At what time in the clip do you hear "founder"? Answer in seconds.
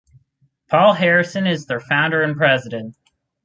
1.79-2.23